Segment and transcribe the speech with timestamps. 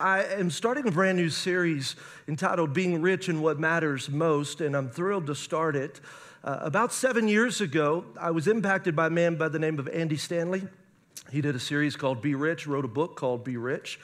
[0.00, 1.94] I am starting a brand new series
[2.26, 6.00] entitled Being Rich in What Matters Most, and I'm thrilled to start it.
[6.42, 9.88] Uh, about seven years ago, I was impacted by a man by the name of
[9.88, 10.66] Andy Stanley.
[11.30, 14.00] He did a series called Be Rich, wrote a book called Be Rich,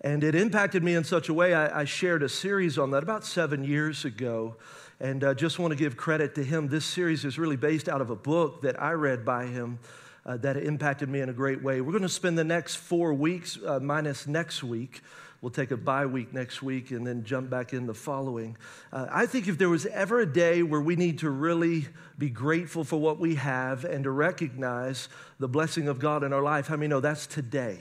[0.00, 3.02] and it impacted me in such a way I, I shared a series on that
[3.02, 4.56] about seven years ago.
[4.98, 6.68] And I uh, just want to give credit to him.
[6.68, 9.78] This series is really based out of a book that I read by him
[10.24, 11.82] uh, that impacted me in a great way.
[11.82, 15.02] We're going to spend the next four weeks, uh, minus next week,
[15.44, 18.56] We'll take a bye week next week and then jump back in the following.
[18.90, 21.86] Uh, I think if there was ever a day where we need to really
[22.16, 26.40] be grateful for what we have and to recognize the blessing of God in our
[26.40, 27.78] life, how many know that's today?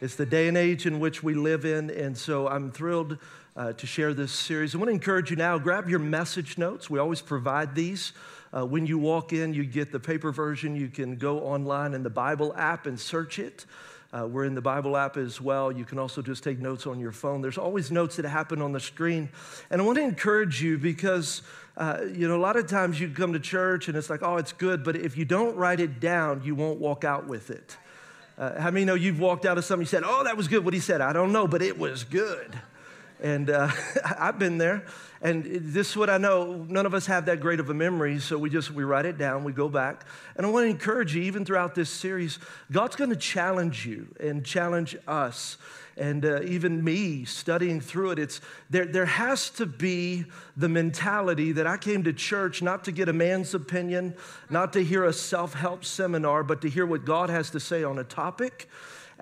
[0.00, 3.18] It's the day and age in which we live in, and so I'm thrilled
[3.56, 4.74] uh, to share this series.
[4.74, 6.88] I want to encourage you now, grab your message notes.
[6.88, 8.14] We always provide these.
[8.54, 10.74] Uh, when you walk in, you get the paper version.
[10.74, 13.66] You can go online in the Bible app and search it.
[14.12, 15.72] Uh, we're in the Bible app as well.
[15.72, 17.40] You can also just take notes on your phone.
[17.40, 19.30] There's always notes that happen on the screen.
[19.70, 21.40] And I want to encourage you because,
[21.78, 24.36] uh, you know, a lot of times you come to church and it's like, oh,
[24.36, 27.78] it's good, but if you don't write it down, you won't walk out with it.
[28.36, 30.64] Uh, how many know you've walked out of something, you said, oh, that was good.
[30.64, 32.58] What he said, I don't know, but it was good.
[33.22, 33.70] And uh,
[34.18, 34.84] I've been there.
[35.22, 36.66] And this is what I know.
[36.68, 39.16] None of us have that great of a memory, so we just we write it
[39.16, 40.04] down, we go back.
[40.34, 42.40] And I want to encourage you, even throughout this series,
[42.72, 45.58] God's going to challenge you and challenge us.
[45.96, 50.24] And uh, even me studying through it, it's there, there has to be
[50.56, 54.14] the mentality that I came to church not to get a man's opinion,
[54.50, 57.84] not to hear a self help seminar, but to hear what God has to say
[57.84, 58.68] on a topic.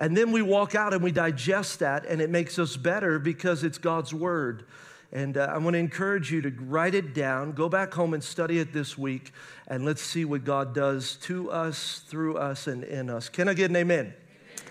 [0.01, 3.63] And then we walk out and we digest that, and it makes us better because
[3.63, 4.65] it's God's word.
[5.11, 8.23] And uh, I want to encourage you to write it down, go back home and
[8.23, 9.31] study it this week,
[9.67, 13.29] and let's see what God does to us, through us, and in us.
[13.29, 13.99] Can I get an amen?
[13.99, 14.13] amen?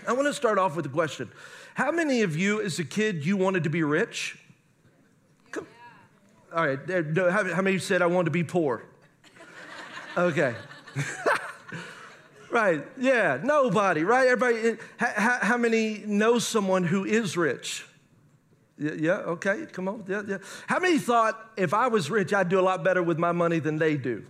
[0.05, 1.31] I want to start off with a question.
[1.75, 4.37] How many of you, as a kid, you wanted to be rich?
[5.51, 5.65] Come.
[6.53, 6.79] All right.
[7.15, 8.83] How, how many said I wanted to be poor?
[10.17, 10.53] Okay.
[12.51, 12.83] right.
[12.97, 13.39] Yeah.
[13.43, 14.03] Nobody.
[14.03, 14.27] Right.
[14.27, 14.77] Everybody.
[14.97, 17.85] How, how many know someone who is rich?
[18.81, 20.05] Yeah, okay, come on.
[20.07, 20.37] Yeah, yeah.
[20.65, 23.59] How many thought if I was rich, I'd do a lot better with my money
[23.59, 24.25] than they do?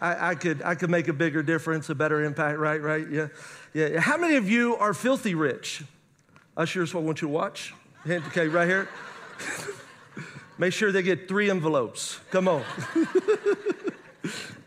[0.00, 2.80] I, I, could, I could make a bigger difference, a better impact, right?
[2.80, 3.08] Right?
[3.10, 3.28] Yeah.
[3.74, 4.00] yeah.
[4.00, 5.82] How many of you are filthy rich?
[6.56, 7.74] Ushers, I want you to watch.
[8.08, 8.88] Okay, right here.
[10.58, 12.20] Make sure they get three envelopes.
[12.30, 12.64] Come on.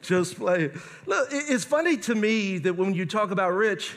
[0.07, 0.71] Just play.
[1.05, 3.93] Look, it's funny to me that when you talk about rich,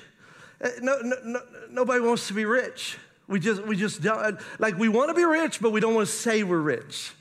[0.60, 1.41] eh, no, no, no,
[1.71, 2.98] nobody wants to be rich.
[3.28, 6.09] We just, we just don't, like, we want to be rich, but we don't want
[6.09, 7.12] to say we're rich.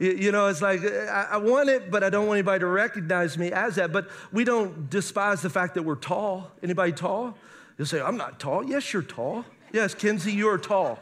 [0.00, 3.38] You, know, it's like, I, I want it, but I don't want anybody to recognize
[3.38, 3.92] me as that.
[3.92, 6.50] But we don't despise the fact that we're tall.
[6.64, 7.38] Anybody tall?
[7.78, 8.64] You'll say, I'm not tall.
[8.64, 9.44] Yes, you're tall.
[9.72, 10.98] Yes, Kinsey, you're tall.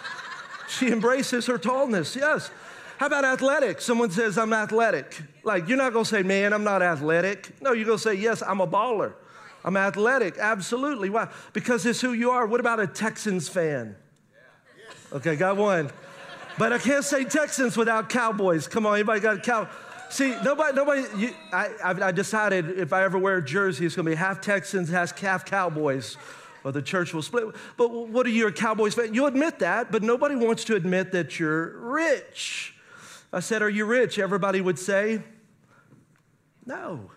[0.68, 2.16] she embraces her tallness.
[2.16, 2.50] Yes.
[2.98, 3.80] How about athletic?
[3.80, 5.22] Someone says, I'm athletic.
[5.44, 7.60] Like, you're not going to say, man, I'm not athletic.
[7.62, 9.14] No, you're going to say, yes, I'm a baller.
[9.64, 11.08] I'm athletic, absolutely.
[11.08, 11.28] Why?
[11.52, 12.44] Because it's who you are.
[12.44, 13.94] What about a Texans fan?
[15.12, 15.90] Okay, got one.
[16.58, 18.66] But I can't say Texans without Cowboys.
[18.66, 19.68] Come on, anybody got a cow?
[20.10, 21.04] See, nobody, nobody.
[21.16, 24.40] You, I, I decided if I ever wear a jersey, it's going to be half
[24.40, 26.16] Texans, half Cowboys,
[26.64, 27.54] or the church will split.
[27.76, 29.14] But what are you, a Cowboys fan?
[29.14, 32.74] You admit that, but nobody wants to admit that you're rich.
[33.32, 34.18] I said, Are you rich?
[34.18, 35.22] Everybody would say,
[36.64, 37.10] No.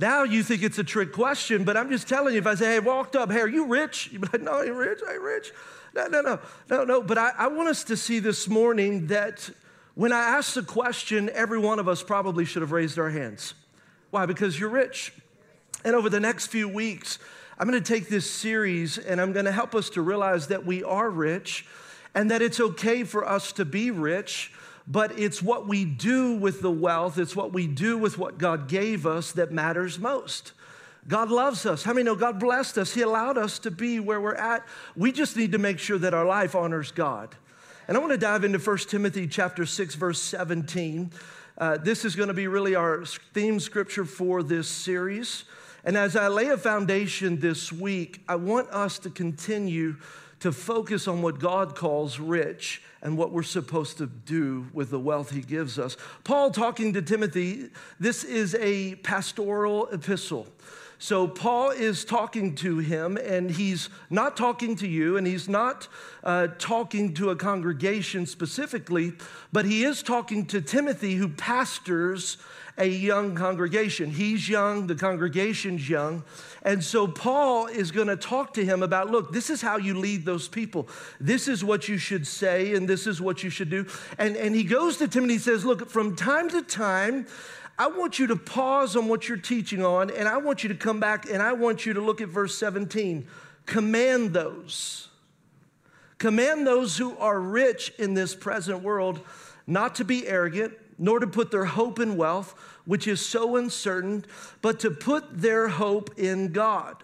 [0.00, 2.74] Now you think it's a trick question, but I'm just telling you, if I say,
[2.74, 4.10] hey, walked up, hey, are you rich?
[4.10, 5.52] You'd be like, no, I ain't rich, I ain't rich.
[5.94, 7.00] No, no, no, no, no.
[7.00, 9.48] But I, I want us to see this morning that
[9.94, 13.54] when I ask the question, every one of us probably should have raised our hands.
[14.10, 14.26] Why?
[14.26, 15.12] Because you're rich.
[15.84, 17.20] And over the next few weeks,
[17.56, 20.66] I'm going to take this series and I'm going to help us to realize that
[20.66, 21.66] we are rich
[22.14, 24.52] and that it's okay for us to be rich
[24.86, 28.68] but it's what we do with the wealth, it's what we do with what God
[28.68, 30.52] gave us that matters most.
[31.06, 31.82] God loves us.
[31.82, 32.94] How many know God blessed us?
[32.94, 34.64] He allowed us to be where we're at.
[34.96, 37.34] We just need to make sure that our life honors God.
[37.86, 41.12] And I want to dive into 1 Timothy chapter 6 verse 17.
[41.56, 45.44] Uh, this is going to be really our theme scripture for this series.
[45.84, 49.96] And as I lay a foundation this week, I want us to continue
[50.44, 55.00] to focus on what God calls rich and what we're supposed to do with the
[55.00, 55.96] wealth he gives us.
[56.22, 60.46] Paul talking to Timothy, this is a pastoral epistle.
[61.04, 65.86] So, Paul is talking to him, and he's not talking to you, and he's not
[66.22, 69.12] uh, talking to a congregation specifically,
[69.52, 72.38] but he is talking to Timothy, who pastors
[72.78, 74.12] a young congregation.
[74.12, 76.24] He's young, the congregation's young.
[76.62, 79.98] And so Paul is going to talk to him about look, this is how you
[79.98, 80.88] lead those people.
[81.20, 83.86] This is what you should say, and this is what you should do.
[84.16, 87.26] And, and he goes to Timothy and says, Look, from time to time,
[87.78, 90.76] I want you to pause on what you're teaching on, and I want you to
[90.76, 93.26] come back and I want you to look at verse 17.
[93.66, 95.08] Command those.
[96.18, 99.20] Command those who are rich in this present world
[99.66, 102.54] not to be arrogant, nor to put their hope in wealth,
[102.84, 104.24] which is so uncertain,
[104.62, 107.02] but to put their hope in God,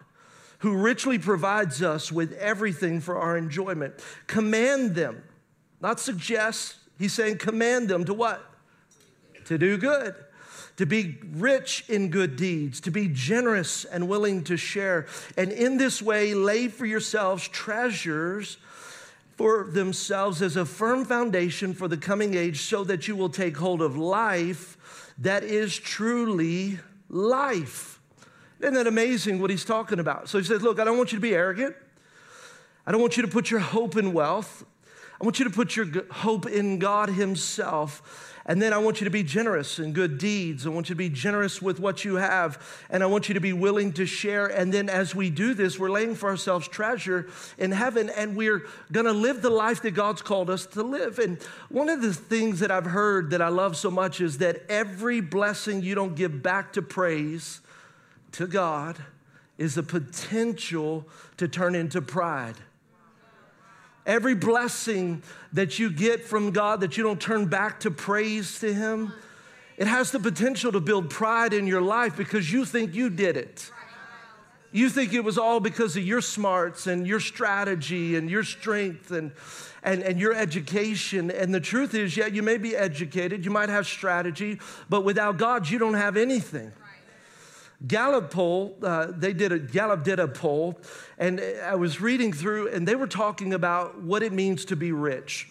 [0.58, 3.94] who richly provides us with everything for our enjoyment.
[4.28, 5.24] Command them,
[5.80, 6.76] not suggest.
[6.96, 8.44] He's saying, command them to what?
[9.46, 10.14] To do good
[10.80, 15.06] to be rich in good deeds, to be generous and willing to share.
[15.36, 18.56] And in this way, lay for yourselves treasures
[19.36, 23.58] for themselves as a firm foundation for the coming age, so that you will take
[23.58, 26.78] hold of life that is truly
[27.10, 28.00] life.
[28.60, 30.30] Isn't that amazing what he's talking about?
[30.30, 31.76] So he says, Look, I don't want you to be arrogant.
[32.86, 34.64] I don't want you to put your hope in wealth.
[35.20, 38.29] I want you to put your hope in God Himself.
[38.50, 40.66] And then I want you to be generous in good deeds.
[40.66, 42.60] I want you to be generous with what you have.
[42.90, 44.48] And I want you to be willing to share.
[44.48, 48.66] And then as we do this, we're laying for ourselves treasure in heaven and we're
[48.90, 51.20] going to live the life that God's called us to live.
[51.20, 54.64] And one of the things that I've heard that I love so much is that
[54.68, 57.60] every blessing you don't give back to praise
[58.32, 58.96] to God
[59.58, 61.06] is a potential
[61.36, 62.56] to turn into pride.
[64.06, 68.72] Every blessing that you get from God that you don't turn back to praise to
[68.72, 69.12] Him,
[69.76, 73.36] it has the potential to build pride in your life because you think you did
[73.36, 73.70] it.
[74.72, 79.10] You think it was all because of your smarts and your strategy and your strength
[79.10, 79.32] and,
[79.82, 81.30] and, and your education.
[81.30, 85.38] And the truth is, yeah, you may be educated, you might have strategy, but without
[85.38, 86.72] God, you don't have anything.
[87.86, 90.78] Gallup poll, uh, they did a, Gallup did a poll,
[91.18, 94.92] and I was reading through, and they were talking about what it means to be
[94.92, 95.48] rich.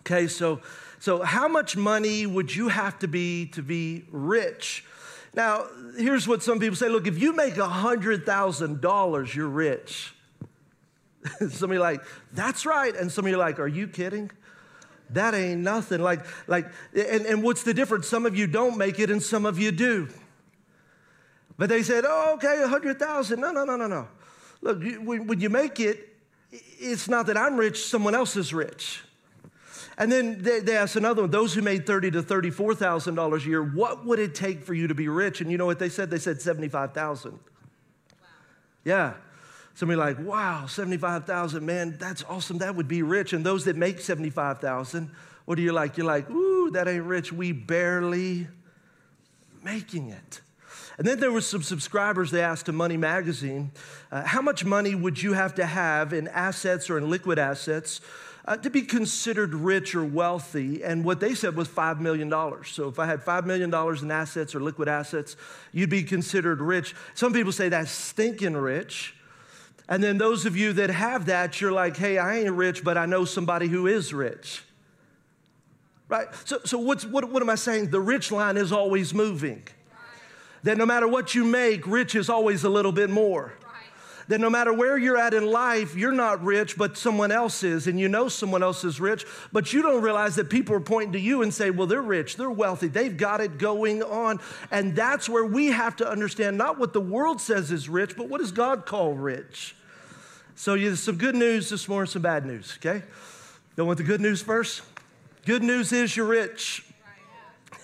[0.00, 0.60] Okay, so,
[1.00, 4.84] so how much money would you have to be to be rich?
[5.34, 5.66] Now,
[5.96, 10.14] here's what some people say look, if you make $100,000, you're rich.
[11.50, 12.02] some of you like,
[12.32, 12.94] that's right.
[12.94, 14.30] And some of you like, are you kidding?
[15.10, 16.00] That ain't nothing.
[16.02, 18.08] Like, like, and, and what's the difference?
[18.08, 20.08] Some of you don't make it and some of you do.
[21.58, 23.40] But they said, oh, okay, 100,000.
[23.40, 24.08] No, no, no, no, no.
[24.60, 26.16] Look, when you make it,
[26.50, 29.02] it's not that I'm rich, someone else is rich.
[29.98, 33.46] And then they, they asked another one, those who made thirty to thirty-four thousand dollars
[33.46, 35.40] a year, what would it take for you to be rich?
[35.40, 36.10] And you know what they said?
[36.10, 37.32] They said seventy-five thousand.
[37.32, 38.26] Wow.
[38.84, 39.14] Yeah.
[39.74, 42.58] Somebody like, wow, seventy-five thousand, man, that's awesome.
[42.58, 43.32] That would be rich.
[43.32, 45.10] And those that make seventy-five thousand,
[45.46, 45.96] what are you like?
[45.96, 47.32] You're like, ooh, that ain't rich.
[47.32, 48.48] We barely
[49.62, 50.42] making it.
[50.98, 53.72] And then there were some subscribers they asked to Money Magazine,
[54.10, 58.00] uh, how much money would you have to have in assets or in liquid assets
[58.46, 60.82] uh, to be considered rich or wealthy?
[60.82, 62.30] And what they said was $5 million.
[62.64, 65.36] So if I had $5 million in assets or liquid assets,
[65.72, 66.94] you'd be considered rich.
[67.14, 69.14] Some people say that's stinking rich.
[69.88, 72.96] And then those of you that have that, you're like, hey, I ain't rich, but
[72.96, 74.62] I know somebody who is rich.
[76.08, 76.26] Right?
[76.44, 77.90] So, so what's, what, what am I saying?
[77.90, 79.62] The rich line is always moving
[80.66, 83.52] that no matter what you make, rich is always a little bit more.
[84.28, 87.86] That no matter where you're at in life, you're not rich, but someone else is,
[87.86, 91.12] and you know someone else is rich, but you don't realize that people are pointing
[91.12, 94.40] to you and say, Well, they're rich, they're wealthy, they've got it going on.
[94.72, 98.28] And that's where we have to understand not what the world says is rich, but
[98.28, 99.76] what does God call rich?
[100.56, 103.04] So, there's some good news this morning, some bad news, okay?
[103.76, 104.82] Don't want the good news first?
[105.44, 106.84] Good news is you're rich.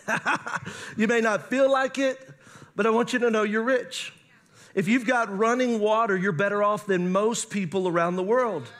[0.96, 2.31] you may not feel like it,
[2.76, 4.12] but I want you to know you're rich.
[4.74, 8.70] If you've got running water, you're better off than most people around the world.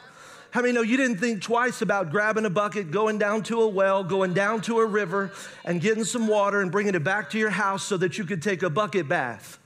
[0.53, 3.69] How many know you didn't think twice about grabbing a bucket, going down to a
[3.69, 5.33] well, going down to a river,
[5.65, 8.43] and getting some water and bringing it back to your house so that you could
[8.43, 9.59] take a bucket bath?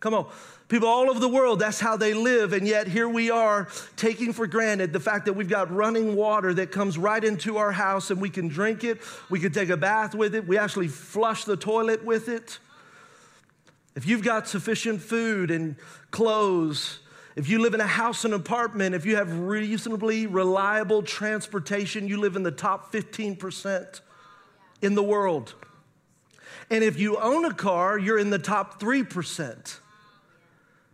[0.00, 0.26] Come on.
[0.68, 2.52] People all over the world, that's how they live.
[2.52, 6.52] And yet, here we are taking for granted the fact that we've got running water
[6.54, 8.98] that comes right into our house and we can drink it.
[9.30, 10.46] We can take a bath with it.
[10.46, 12.58] We actually flush the toilet with it.
[13.96, 15.74] If you've got sufficient food and
[16.10, 17.00] clothes,
[17.34, 22.20] if you live in a house and apartment, if you have reasonably reliable transportation, you
[22.20, 24.00] live in the top 15%
[24.82, 25.54] in the world.
[26.70, 29.78] And if you own a car, you're in the top 3%.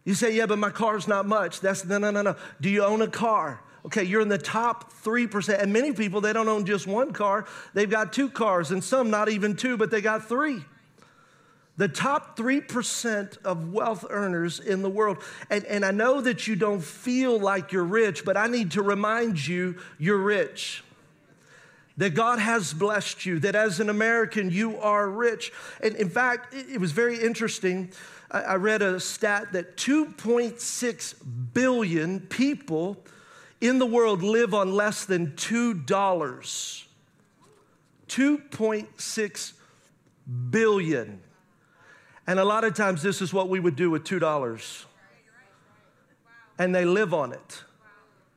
[0.05, 1.61] You say, yeah, but my car's not much.
[1.61, 2.37] That's no, no, no, no.
[2.61, 3.63] Do you own a car?
[3.87, 5.61] Okay, you're in the top 3%.
[5.61, 9.11] And many people, they don't own just one car, they've got two cars, and some
[9.11, 10.65] not even two, but they got three.
[11.77, 15.19] The top 3% of wealth earners in the world.
[15.49, 18.83] And, and I know that you don't feel like you're rich, but I need to
[18.83, 20.85] remind you you're rich
[21.97, 25.53] that God has blessed you, that as an American, you are rich.
[25.83, 27.93] And in fact, it was very interesting.
[28.31, 31.15] I read a stat that 2.6
[31.53, 33.05] billion people
[33.61, 35.85] in the world live on less than $2.
[38.09, 39.53] 2.6
[40.51, 41.21] billion.
[42.27, 44.85] And a lot of times, this is what we would do with $2.
[46.59, 47.65] And they live on it.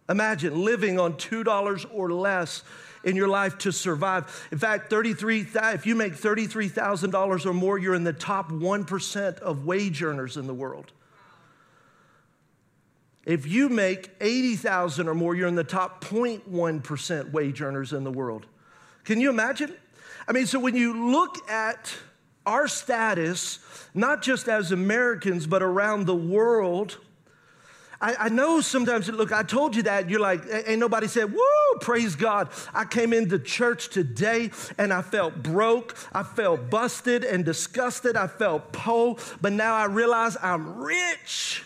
[0.10, 2.64] Imagine living on $2 or less
[3.04, 4.48] in your life to survive.
[4.52, 9.66] In fact, 33, if you make $33,000 or more, you're in the top 1% of
[9.66, 10.92] wage earners in the world.
[13.26, 18.12] If you make 80,000 or more, you're in the top 0.1% wage earners in the
[18.12, 18.46] world.
[19.04, 19.74] Can you imagine?
[20.28, 21.92] I mean, so when you look at
[22.46, 23.60] our status,
[23.94, 26.98] not just as Americans, but around the world,
[28.02, 30.10] I, I, know sometimes, look, I told you that.
[30.10, 32.50] You're like, ain't nobody said, woo, praise God.
[32.74, 35.96] I came into church today and I felt broke.
[36.14, 38.18] I felt busted and disgusted.
[38.18, 41.64] I felt poor, but now I realize I'm rich.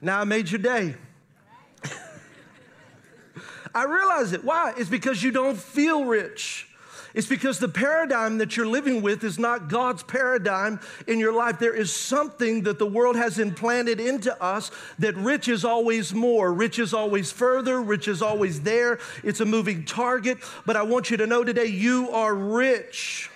[0.00, 0.94] Now I made your day.
[3.74, 4.44] I realize it.
[4.44, 4.74] Why?
[4.76, 6.69] It's because you don't feel rich.
[7.14, 11.58] It's because the paradigm that you're living with is not God's paradigm in your life.
[11.58, 16.52] There is something that the world has implanted into us that rich is always more,
[16.52, 18.98] rich is always further, rich is always there.
[19.24, 20.38] It's a moving target.
[20.66, 23.30] But I want you to know today you are rich.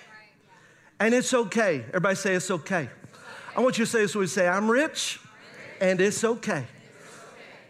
[0.99, 1.83] And it's okay.
[1.89, 2.89] Everybody say it's okay.
[3.55, 5.19] I want you to say this we say, I'm rich
[5.81, 6.65] and it's okay.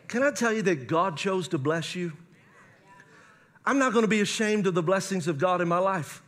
[0.08, 2.14] Can I tell you that God chose to bless you?
[3.66, 6.22] I'm not going to be ashamed of the blessings of God in my life.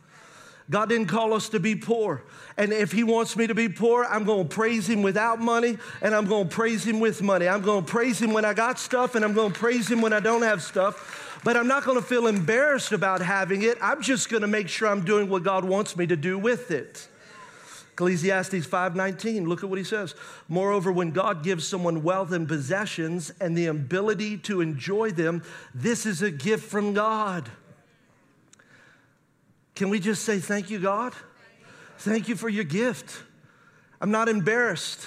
[0.70, 2.22] God didn't call us to be poor.
[2.56, 6.14] And if He wants me to be poor, I'm to praise Him without money and
[6.14, 7.48] I'm to praise Him with money.
[7.48, 10.20] I'm to praise Him when I got stuff and I'm to praise Him when I
[10.20, 11.40] don't have stuff.
[11.44, 13.78] But I'm not to feel embarrassed about having it.
[13.80, 17.08] I'm just to make sure I'm doing what God wants me to do with it.
[17.98, 20.14] Ecclesiastes 5:19, look at what he says.
[20.46, 25.42] Moreover, when God gives someone wealth and possessions and the ability to enjoy them,
[25.74, 27.50] this is a gift from God.
[29.74, 31.12] Can we just say thank you, God?
[31.98, 33.20] Thank you for your gift.
[34.00, 35.04] I'm not embarrassed.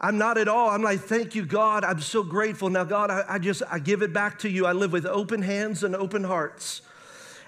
[0.00, 0.70] I'm not at all.
[0.70, 1.82] I'm like, thank you, God.
[1.82, 2.70] I'm so grateful.
[2.70, 4.64] Now, God, I, I just I give it back to you.
[4.64, 6.82] I live with open hands and open hearts.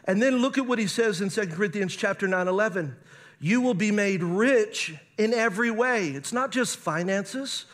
[0.05, 2.97] And then look at what he says in 2 Corinthians chapter 9, 11
[3.41, 6.09] you will be made rich in every way.
[6.09, 7.67] It's not just finances.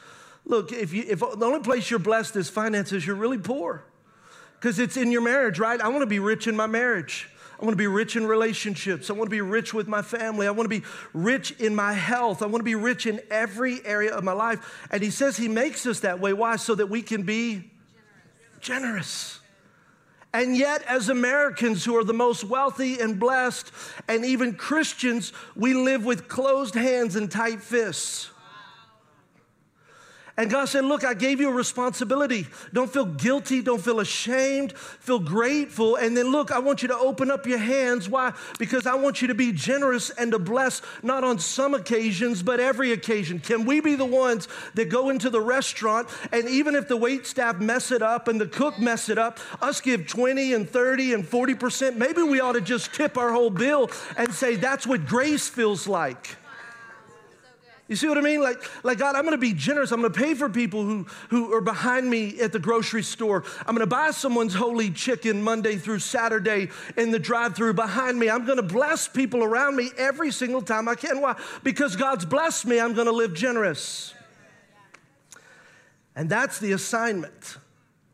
[0.45, 3.85] Look, if, you, if the only place you're blessed is finances, you're really poor
[4.55, 5.81] because it's in your marriage, right?
[5.81, 7.29] I want to be rich in my marriage.
[7.61, 9.09] I want to be rich in relationships.
[9.09, 10.47] I want to be rich with my family.
[10.47, 12.43] I want to be rich in my health.
[12.43, 14.87] I want to be rich in every area of my life.
[14.91, 16.33] And he says he makes us that way.
[16.33, 16.57] Why?
[16.57, 17.71] So that we can be
[18.61, 18.61] generous.
[18.61, 19.41] generous.
[20.35, 23.71] And yet, as Americans who are the most wealthy and blessed,
[24.09, 28.31] and even Christians, we live with closed hands and tight fists.
[30.37, 32.49] And God said, Look, I gave you a responsibility.
[32.73, 33.63] Don't feel guilty.
[33.63, 34.77] Don't feel ashamed.
[34.77, 35.95] Feel grateful.
[35.95, 38.09] And then, look, I want you to open up your hands.
[38.09, 38.33] Why?
[38.59, 42.59] Because I want you to be generous and to bless, not on some occasions, but
[42.59, 43.39] every occasion.
[43.39, 47.27] Can we be the ones that go into the restaurant and even if the wait
[47.27, 51.15] staff mess it up and the cook mess it up, us give 20 and 30
[51.15, 51.95] and 40%?
[51.95, 55.87] Maybe we ought to just tip our whole bill and say, That's what grace feels
[55.87, 56.37] like.
[57.87, 58.43] You see what I mean?
[58.43, 59.93] Like, like God, I'm gonna be generous.
[59.93, 63.45] I'm gonna pay for people who, who are behind me at the grocery store.
[63.67, 68.31] I'm gonna buy someone's holy chicken Monday through Saturday in the drive through behind me.
[68.31, 71.21] I'm gonna bless people around me every single time I can.
[71.21, 71.37] Why?
[71.63, 74.15] Because God's blessed me, I'm gonna live generous.
[76.17, 77.59] And that's the assignment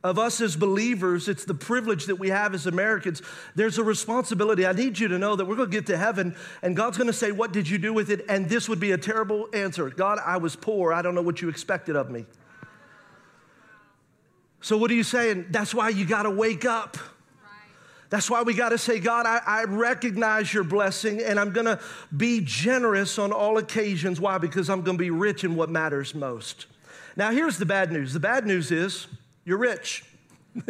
[0.02, 3.20] of us as believers, it's the privilege that we have as Americans.
[3.54, 4.66] There's a responsibility.
[4.66, 7.08] I need you to know that we're going to get to heaven and God's going
[7.08, 8.24] to say, What did you do with it?
[8.28, 10.92] And this would be a terrible answer God, I was poor.
[10.92, 12.24] I don't know what you expected of me.
[14.62, 15.46] So, what are you saying?
[15.50, 16.96] That's why you got to wake up.
[18.10, 21.66] That's why we got to say, God, I, I, recognize your blessing and I'm going
[21.66, 21.78] to
[22.14, 24.20] be generous on all occasions.
[24.20, 24.36] Why?
[24.36, 26.66] Because I'm going to be rich in what matters most.
[27.14, 29.06] Now, here's the bad news the bad news is,
[29.44, 30.04] you're rich.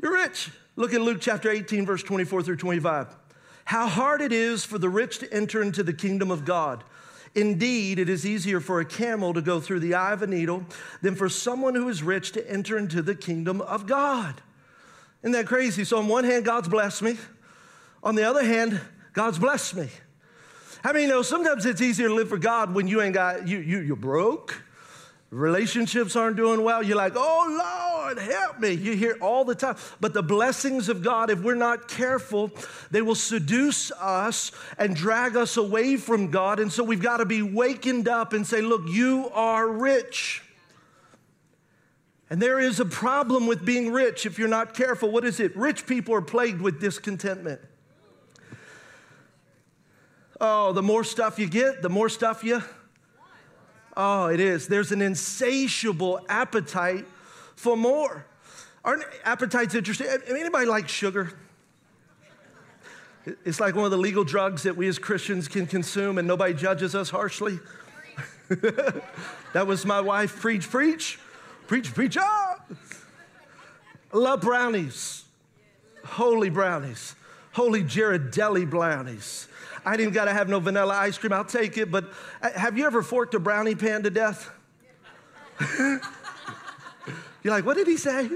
[0.00, 0.50] You're rich.
[0.76, 3.08] Look at Luke chapter 18, verse 24 through 25.
[3.64, 6.84] How hard it is for the rich to enter into the kingdom of God.
[7.34, 10.64] Indeed, it is easier for a camel to go through the eye of a needle
[11.02, 14.40] than for someone who is rich to enter into the kingdom of God.
[15.22, 15.84] Isn't that crazy?
[15.84, 17.18] So, on one hand, God's blessed me.
[18.02, 18.80] On the other hand,
[19.12, 19.88] God's blessed me.
[20.82, 23.58] How many know sometimes it's easier to live for God when you ain't got, you,
[23.58, 24.62] you, you're broke,
[25.30, 26.82] relationships aren't doing well.
[26.82, 28.72] You're like, oh Lord, help me.
[28.72, 29.76] You hear all the time.
[30.00, 32.50] But the blessings of God, if we're not careful,
[32.90, 36.60] they will seduce us and drag us away from God.
[36.60, 40.42] And so we've got to be wakened up and say, look, you are rich.
[42.30, 45.10] And there is a problem with being rich if you're not careful.
[45.10, 45.56] What is it?
[45.56, 47.60] Rich people are plagued with discontentment.
[50.40, 52.62] Oh, the more stuff you get, the more stuff you.
[54.00, 54.68] Oh, it is.
[54.68, 57.04] There's an insatiable appetite
[57.56, 58.24] for more.
[58.84, 60.06] Aren't appetites interesting?
[60.28, 61.32] Anybody like sugar?
[63.44, 66.54] It's like one of the legal drugs that we as Christians can consume and nobody
[66.54, 67.58] judges us harshly.
[68.48, 71.18] that was my wife, preach, preach.
[71.66, 72.60] Preach, preach, ah!
[74.12, 75.24] love brownies,
[76.02, 77.14] holy brownies,
[77.52, 79.47] holy Ghirardelli brownies.
[79.88, 81.32] I even got to have no vanilla ice cream.
[81.32, 81.90] I'll take it.
[81.90, 84.50] But uh, have you ever forked a brownie pan to death?
[85.78, 86.00] you're
[87.44, 88.28] like, what did he say?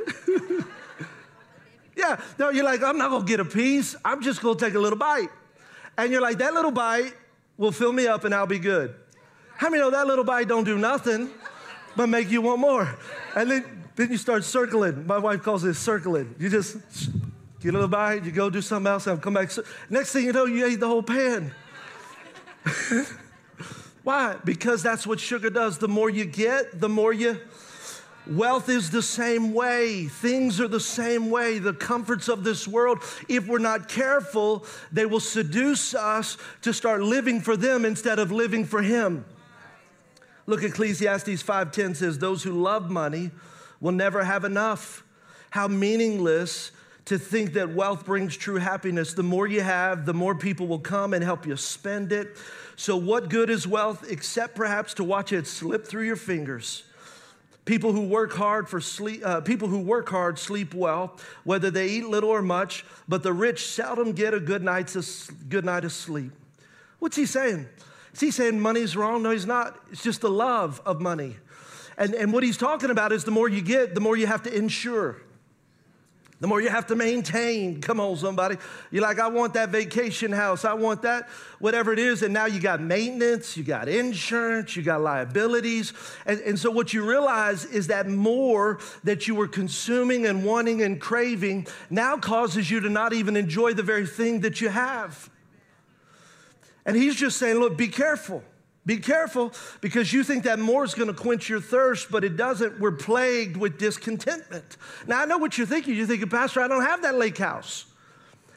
[1.96, 3.94] yeah, no, you're like, I'm not going to get a piece.
[4.04, 5.28] I'm just going to take a little bite.
[5.98, 7.12] And you're like, that little bite
[7.58, 8.94] will fill me up and I'll be good.
[9.56, 11.30] How many know that little bite don't do nothing?
[11.96, 12.96] but make you want more.
[13.36, 15.06] And then, then you start circling.
[15.06, 16.34] My wife calls it circling.
[16.38, 16.76] You just
[17.62, 19.50] get a little bite, you go do something else, and come back.
[19.88, 21.54] Next thing you know, you ate the whole pan.
[24.02, 24.36] Why?
[24.44, 25.78] Because that's what sugar does.
[25.78, 27.38] The more you get, the more you.
[28.26, 30.06] Wealth is the same way.
[30.06, 31.58] Things are the same way.
[31.58, 37.02] The comforts of this world, if we're not careful, they will seduce us to start
[37.02, 39.24] living for them instead of living for Him.
[40.46, 43.32] Look, Ecclesiastes 5:10 says, "Those who love money
[43.80, 45.04] will never have enough."
[45.50, 46.70] How meaningless
[47.06, 49.14] to think that wealth brings true happiness.
[49.14, 52.36] The more you have, the more people will come and help you spend it.
[52.76, 56.84] So, what good is wealth except perhaps to watch it slip through your fingers?
[57.64, 61.88] People who work hard for sleep, uh, people who work hard sleep well, whether they
[61.88, 62.84] eat little or much.
[63.08, 66.32] But the rich seldom get a good night's good night of sleep.
[66.98, 67.68] What's he saying?
[68.14, 69.22] Is he saying money's wrong?
[69.22, 69.78] No, he's not.
[69.90, 71.36] It's just the love of money.
[71.96, 74.42] And, and what he's talking about is the more you get, the more you have
[74.44, 75.18] to insure.
[76.42, 77.80] The more you have to maintain.
[77.80, 78.56] Come on, somebody.
[78.90, 80.64] You're like, I want that vacation house.
[80.64, 81.28] I want that,
[81.60, 82.24] whatever it is.
[82.24, 85.92] And now you got maintenance, you got insurance, you got liabilities.
[86.26, 90.82] And, and so what you realize is that more that you were consuming and wanting
[90.82, 95.30] and craving now causes you to not even enjoy the very thing that you have.
[96.84, 98.42] And he's just saying, look, be careful.
[98.84, 102.36] Be careful because you think that more is going to quench your thirst, but it
[102.36, 102.80] doesn't.
[102.80, 104.76] We're plagued with discontentment.
[105.06, 105.94] Now, I know what you're thinking.
[105.94, 107.86] You're thinking, Pastor, I don't have that lake house.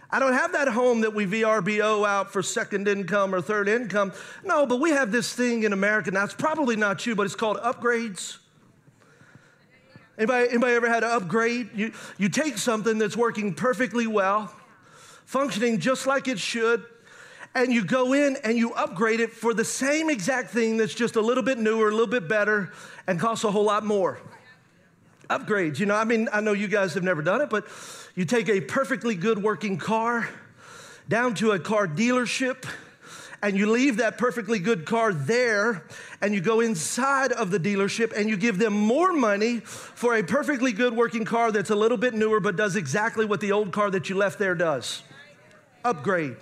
[0.10, 4.14] I don't have that home that we VRBO out for second income or third income.
[4.44, 6.10] No, but we have this thing in America.
[6.10, 8.38] Now, it's probably not you, but it's called upgrades.
[10.18, 11.70] Anybody, anybody ever had an upgrade?
[11.76, 14.56] You, you take something that's working perfectly well,
[15.26, 16.84] functioning just like it should,
[17.56, 21.16] and you go in and you upgrade it for the same exact thing that's just
[21.16, 22.74] a little bit newer, a little bit better,
[23.08, 24.20] and costs a whole lot more.
[25.30, 27.66] Upgrades, you know, I mean, I know you guys have never done it, but
[28.14, 30.30] you take a perfectly good working car
[31.08, 32.66] down to a car dealership
[33.42, 35.84] and you leave that perfectly good car there
[36.22, 40.24] and you go inside of the dealership and you give them more money for a
[40.24, 43.72] perfectly good working car that's a little bit newer but does exactly what the old
[43.72, 45.04] car that you left there does.
[45.84, 46.38] Upgrade.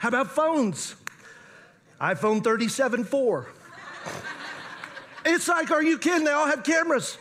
[0.00, 0.94] How about phones?
[2.00, 3.46] iPhone 37 4.
[5.26, 6.24] it's like, are you kidding?
[6.24, 7.18] They all have cameras.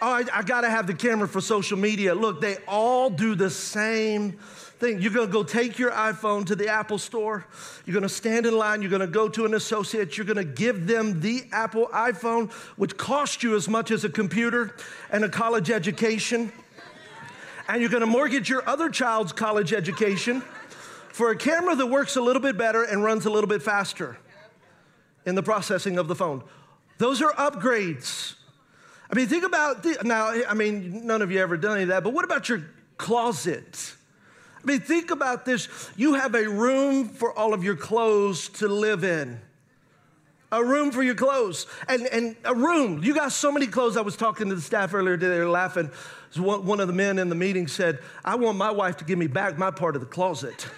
[0.00, 2.12] Oh, I, I gotta have the camera for social media.
[2.12, 5.00] Look, they all do the same thing.
[5.00, 7.46] You're gonna go take your iPhone to the Apple store.
[7.86, 8.82] You're gonna stand in line.
[8.82, 10.16] You're gonna go to an associate.
[10.16, 14.74] You're gonna give them the Apple iPhone, which costs you as much as a computer
[15.12, 16.50] and a college education.
[17.68, 20.42] And you're gonna mortgage your other child's college education
[21.12, 24.18] for a camera that works a little bit better and runs a little bit faster
[25.24, 26.42] in the processing of the phone.
[26.98, 28.34] Those are upgrades.
[29.10, 31.88] I mean, think about the, now, I mean, none of you ever done any of
[31.88, 32.64] that, but what about your
[32.96, 33.94] closet?
[34.62, 35.68] I mean, think about this.
[35.96, 39.40] You have a room for all of your clothes to live in.
[40.50, 41.66] A room for your clothes.
[41.88, 43.02] And, and a room.
[43.02, 43.96] You got so many clothes.
[43.96, 45.90] I was talking to the staff earlier today, they were laughing.
[46.36, 49.26] One, of the men in the meeting said, I want my wife to give me
[49.26, 50.66] back my part of the closet.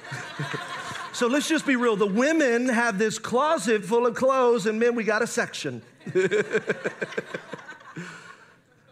[1.14, 1.94] So let's just be real.
[1.94, 5.80] The women have this closet full of clothes, and men, we got a section.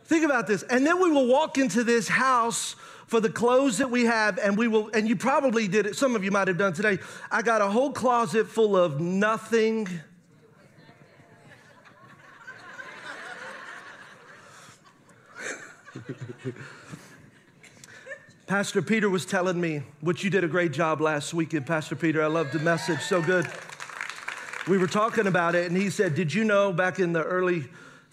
[0.04, 0.62] Think about this.
[0.62, 2.76] And then we will walk into this house
[3.08, 6.14] for the clothes that we have, and we will, and you probably did it, some
[6.14, 7.00] of you might have done today.
[7.28, 9.88] I got a whole closet full of nothing.
[18.46, 22.22] Pastor Peter was telling me, which you did a great job last weekend, Pastor Peter.
[22.22, 23.46] I loved the message, so good.
[24.68, 27.64] We were talking about it, and he said, Did you know back in the early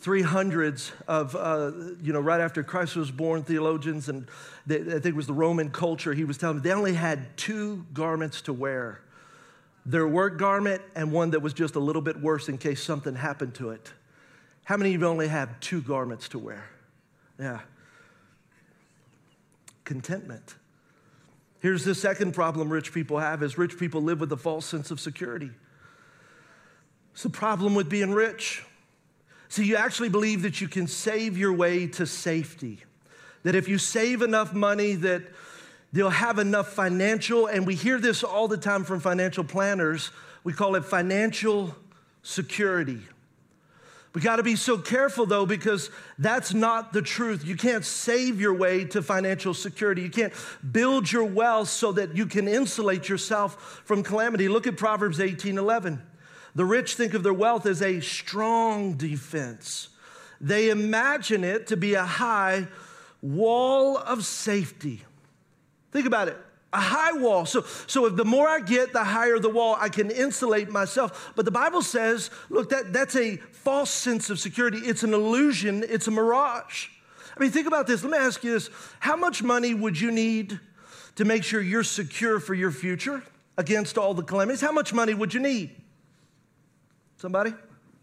[0.04, 4.28] 300s of, uh, you know, right after Christ was born, theologians, and
[4.66, 7.36] they, I think it was the Roman culture, he was telling me they only had
[7.38, 9.02] two garments to wear
[9.86, 13.16] their work garment and one that was just a little bit worse in case something
[13.16, 13.92] happened to it.
[14.64, 16.70] How many of you only have two garments to wear?
[17.40, 17.62] Yeah
[19.90, 20.54] contentment.
[21.62, 24.92] Here's the second problem rich people have is rich people live with a false sense
[24.92, 25.50] of security.
[27.14, 28.64] It's the problem with being rich.
[29.48, 32.84] See, you actually believe that you can save your way to safety.
[33.42, 35.24] That if you save enough money that
[35.92, 40.12] they'll have enough financial and we hear this all the time from financial planners,
[40.44, 41.76] we call it financial
[42.22, 43.02] security.
[44.14, 47.46] We got to be so careful though, because that's not the truth.
[47.46, 50.02] You can't save your way to financial security.
[50.02, 50.34] You can't
[50.72, 54.48] build your wealth so that you can insulate yourself from calamity.
[54.48, 56.02] Look at Proverbs 18 11.
[56.56, 59.90] The rich think of their wealth as a strong defense,
[60.42, 62.68] they imagine it to be a high
[63.22, 65.04] wall of safety.
[65.92, 66.38] Think about it
[66.72, 67.46] a high wall.
[67.46, 71.34] So, so if the more I get, the higher the wall, I can insulate myself.
[71.36, 74.78] But the Bible says, look, that, that's a false sense of security.
[74.80, 76.90] It's an illusion, it's a mirage.
[77.36, 78.04] I mean, think about this.
[78.04, 80.60] Let me ask you this How much money would you need
[81.16, 83.24] to make sure you're secure for your future
[83.58, 84.62] against all the calamities?
[84.62, 85.76] How much money would you need?
[87.18, 87.54] Somebody?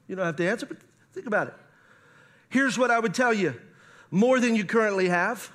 [0.08, 0.78] You don't have to answer, but
[1.12, 1.54] think about it.
[2.48, 3.54] Here's what I would tell you
[4.10, 5.50] more than you currently have.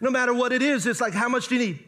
[0.00, 1.84] No matter what it is, it's like, how much do you need?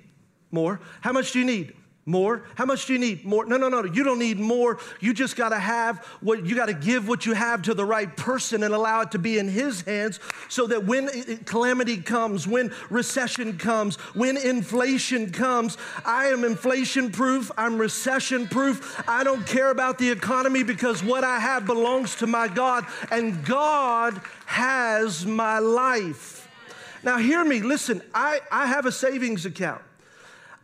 [0.52, 0.80] More.
[1.00, 1.74] How much do you need?
[2.04, 2.42] More.
[2.56, 3.24] How much do you need?
[3.24, 3.46] More.
[3.46, 3.84] No, no, no.
[3.84, 4.78] You don't need more.
[4.98, 7.84] You just got to have what you got to give what you have to the
[7.84, 11.08] right person and allow it to be in his hands so that when
[11.44, 17.52] calamity comes, when recession comes, when inflation comes, I am inflation proof.
[17.56, 19.00] I'm recession proof.
[19.08, 23.44] I don't care about the economy because what I have belongs to my God and
[23.44, 26.48] God has my life.
[27.04, 27.62] Now, hear me.
[27.62, 29.82] Listen, I, I have a savings account.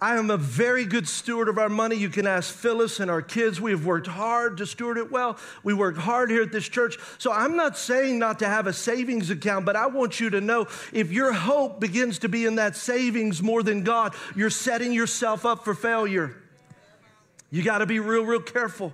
[0.01, 1.97] I am a very good steward of our money.
[1.97, 3.61] You can ask Phyllis and our kids.
[3.61, 5.39] We have worked hard to steward it well.
[5.65, 6.99] We work hard here at this church.
[7.19, 10.41] So I'm not saying not to have a savings account, but I want you to
[10.41, 14.93] know if your hope begins to be in that savings more than God, you're setting
[14.93, 16.37] yourself up for failure.
[17.51, 18.93] You got to be real, real careful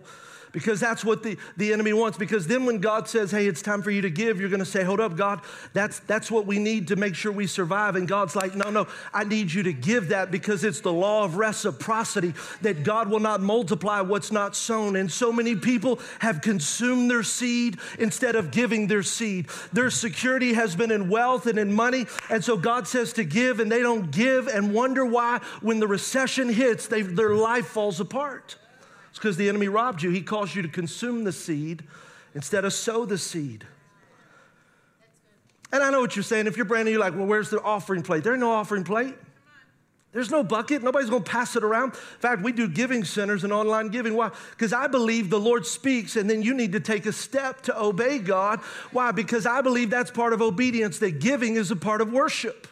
[0.55, 2.17] because that's what the, the enemy wants.
[2.17, 4.65] Because then when God says, hey, it's time for you to give, you're going to
[4.65, 5.41] say, hold up, God,
[5.73, 7.97] that's, that's what we need to make sure we survive.
[7.97, 11.25] And God's like, no, no, I need you to give that because it's the law
[11.25, 14.95] of reciprocity that God will not multiply what's not sown.
[14.95, 19.49] And so many people have consumed their seed instead of giving their seed.
[19.73, 22.07] Their security has been in wealth and in money.
[22.31, 25.89] And so God says to give, and they don't give and wonder why when the
[25.89, 28.57] recession hits, they, their life falls apart.
[29.15, 30.11] It's because the enemy robbed you.
[30.11, 31.85] He caused you to consume the seed
[32.35, 33.65] instead of sow the seed.
[35.71, 36.49] And I know what you're saying.
[36.49, 38.25] If you're brand new, you're like, well, where's the offering plate?
[38.25, 39.15] There's no offering plate.
[40.11, 40.83] There's no bucket.
[40.83, 41.91] Nobody's going to pass it around.
[41.91, 44.17] In fact, we do giving centers and online giving.
[44.17, 44.33] Why?
[44.51, 47.81] Because I believe the Lord speaks and then you need to take a step to
[47.81, 48.59] obey God.
[48.91, 49.13] Why?
[49.13, 52.67] Because I believe that's part of obedience, that giving is a part of worship.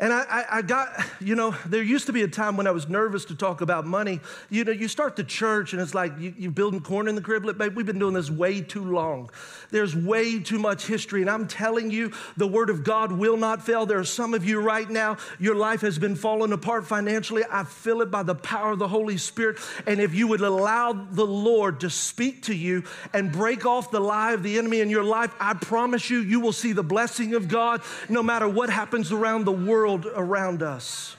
[0.00, 0.88] And I, I, got,
[1.20, 3.84] you know, there used to be a time when I was nervous to talk about
[3.84, 4.20] money.
[4.48, 7.20] You know, you start the church and it's like you, you're building corn in the
[7.20, 7.44] crib.
[7.58, 9.28] Babe, we've been doing this way too long.
[9.70, 11.20] There's way too much history.
[11.20, 13.84] And I'm telling you, the word of God will not fail.
[13.84, 17.42] There are some of you right now, your life has been falling apart financially.
[17.50, 19.58] I feel it by the power of the Holy Spirit.
[19.86, 24.00] And if you would allow the Lord to speak to you and break off the
[24.00, 27.34] lie of the enemy in your life, I promise you, you will see the blessing
[27.34, 31.16] of God no matter what happens around the world world around us.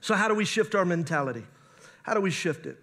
[0.00, 1.44] So, how do we shift our mentality?
[2.02, 2.78] How do we shift it?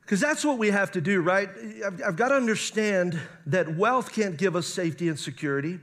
[0.00, 1.48] Because that's what we have to do, right?
[1.84, 5.80] I've, I've, got to understand that wealth can't give us safety and security.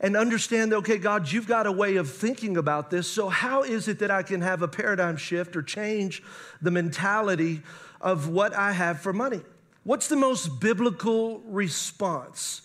[0.00, 3.06] And understand that, okay, God, you've got a way of thinking about this.
[3.06, 6.22] So, how is it that I can have a paradigm shift or change
[6.60, 7.62] the mentality
[8.00, 9.42] of what I have for money?
[9.84, 12.62] What's the most biblical response?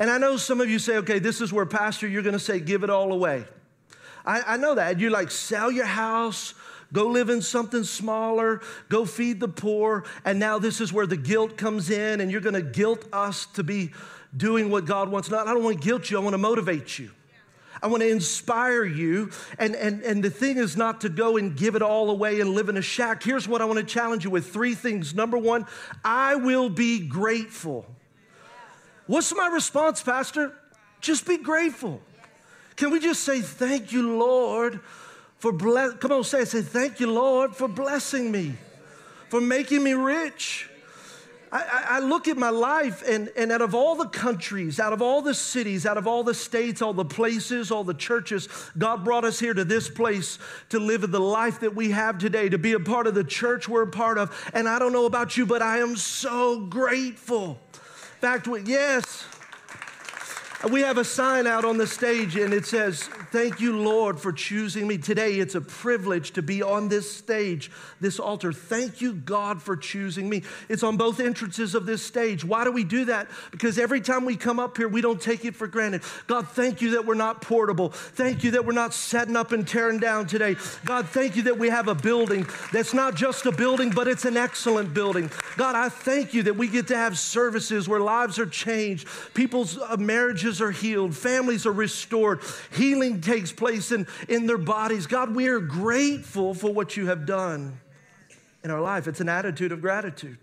[0.00, 2.38] And I know some of you say, okay, this is where, Pastor, you're going to
[2.38, 3.44] say, give it all away.
[4.24, 4.98] I, I know that.
[4.98, 6.54] You're like sell your house,
[6.90, 10.04] go live in something smaller, go feed the poor.
[10.24, 13.44] And now this is where the guilt comes in, and you're going to guilt us
[13.54, 13.90] to be
[14.34, 15.30] doing what God wants.
[15.30, 17.10] Not, I don't want to guilt you, I want to motivate you.
[17.82, 19.30] I want to inspire you.
[19.58, 22.54] And, and, and the thing is not to go and give it all away and
[22.54, 23.22] live in a shack.
[23.22, 25.14] Here's what I want to challenge you with three things.
[25.14, 25.66] Number one,
[26.02, 27.84] I will be grateful.
[29.10, 30.52] What's my response, Pastor?
[31.00, 32.00] Just be grateful.
[32.76, 34.78] Can we just say, Thank you, Lord,
[35.38, 35.94] for bless.
[35.94, 36.46] Come on, say it.
[36.48, 38.54] Say, Thank you, Lord, for blessing me,
[39.28, 40.70] for making me rich.
[41.50, 45.02] I, I, look at my life, and, and out of all the countries, out of
[45.02, 49.02] all the cities, out of all the states, all the places, all the churches, God
[49.02, 52.58] brought us here to this place to live the life that we have today, to
[52.58, 54.48] be a part of the church we're a part of.
[54.54, 57.58] And I don't know about you, but I am so grateful.
[58.20, 59.24] Fact, yes,
[60.68, 64.32] we have a sign out on the stage, and it says, Thank you, Lord, for
[64.32, 64.98] choosing me.
[64.98, 67.70] Today, it's a privilege to be on this stage,
[68.00, 68.52] this altar.
[68.52, 70.42] Thank you, God, for choosing me.
[70.68, 72.44] It's on both entrances of this stage.
[72.44, 73.28] Why do we do that?
[73.52, 76.02] Because every time we come up here, we don't take it for granted.
[76.26, 77.90] God, thank you that we're not portable.
[77.90, 80.56] Thank you that we're not setting up and tearing down today.
[80.84, 84.24] God, thank you that we have a building that's not just a building, but it's
[84.24, 85.30] an excellent building.
[85.56, 89.78] God, I thank you that we get to have services where lives are changed, people's
[89.78, 89.96] uh,
[90.50, 92.40] marriages are healed, families are restored,
[92.72, 95.06] healing takes place in, in their bodies.
[95.06, 97.78] God, we are grateful for what you have done
[98.64, 99.06] in our life.
[99.06, 100.38] It's an attitude of gratitude.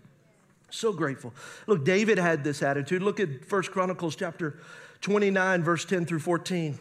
[0.70, 1.32] So grateful.
[1.66, 3.02] Look, David had this attitude.
[3.02, 4.58] Look at First Chronicles chapter
[5.00, 6.78] 29, verse 10 through 14.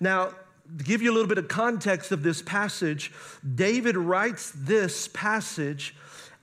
[0.00, 0.32] Now,
[0.76, 3.12] to give you a little bit of context of this passage,
[3.54, 5.94] David writes this passage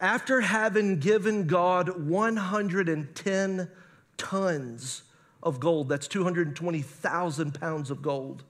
[0.02, 3.70] after having given God 110
[4.18, 5.04] tons
[5.46, 5.88] of gold.
[5.88, 8.44] That's 220,000 pounds of gold.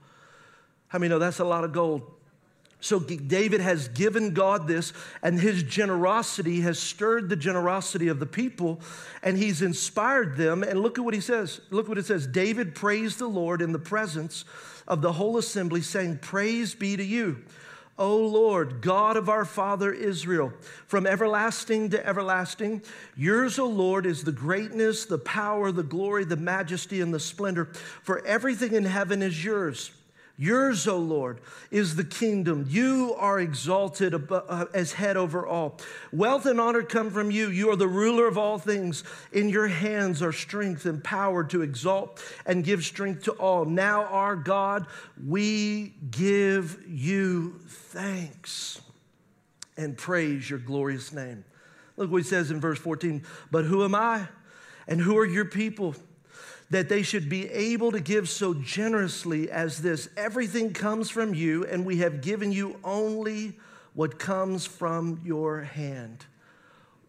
[0.87, 2.09] How many know that's a lot of gold?
[2.79, 8.25] So David has given God this, and his generosity has stirred the generosity of the
[8.25, 8.79] people,
[9.23, 10.61] and he's inspired them.
[10.61, 11.61] And look at what he says.
[11.71, 12.27] Look what it says.
[12.27, 14.45] David praised the Lord in the presence
[14.87, 17.43] of the whole assembly, saying, Praise be to you.
[17.97, 20.51] O Lord, God of our father Israel,
[20.85, 22.81] from everlasting to everlasting,
[23.15, 27.65] yours, O Lord, is the greatness, the power, the glory, the majesty, and the splendor.
[28.03, 29.91] For everything in heaven is yours
[30.37, 31.39] Yours, O Lord,
[31.71, 32.65] is the kingdom.
[32.67, 35.79] You are exalted uh, as head over all.
[36.11, 37.49] Wealth and honor come from you.
[37.49, 39.05] You are the ruler of all things.
[39.31, 43.63] In your hands are strength and power to exalt and give strength to all.
[43.63, 44.87] Now, our God,
[45.25, 48.81] we give you thanks
[49.77, 51.45] and praise your glorious name.
[51.95, 53.23] Look what he says in verse 14.
[53.51, 54.27] But who am I?
[54.85, 55.95] And who are your people?
[56.69, 60.09] That they should be able to give so generously as this.
[60.17, 63.53] Everything comes from you, and we have given you only
[63.93, 66.25] what comes from your hand.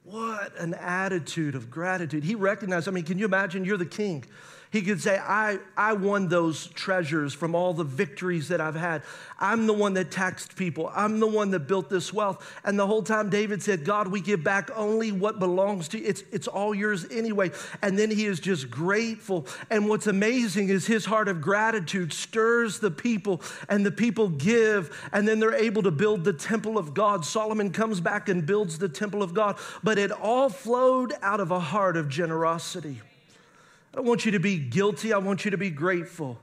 [0.04, 2.22] What an attitude of gratitude.
[2.22, 4.24] He recognized, I mean, can you imagine you're the king?
[4.70, 9.02] He could say, I, I won those treasures from all the victories that I've had.
[9.38, 10.90] I'm the one that taxed people.
[10.94, 12.60] I'm the one that built this wealth.
[12.64, 16.06] And the whole time David said, God, we give back only what belongs to you.
[16.06, 17.52] It's, it's all yours anyway.
[17.82, 19.46] And then he is just grateful.
[19.70, 25.08] And what's amazing is his heart of gratitude stirs the people, and the people give,
[25.12, 27.24] and then they're able to build the temple of God.
[27.24, 29.58] Solomon comes back and builds the temple of God.
[29.82, 33.00] But it all flowed out of a heart of generosity.
[33.96, 36.38] I don't want you to be guilty, I want you to be grateful.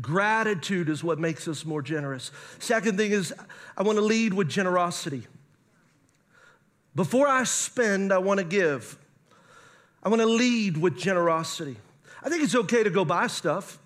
[0.00, 2.30] Gratitude is what makes us more generous.
[2.58, 3.34] Second thing is,
[3.76, 5.26] I want to lead with generosity.
[6.94, 8.96] Before I spend, I want to give.
[10.02, 11.76] I want to lead with generosity.
[12.22, 13.78] I think it's okay to go buy stuff.